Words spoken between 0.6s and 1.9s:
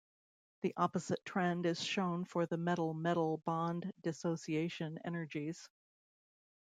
The opposite trend is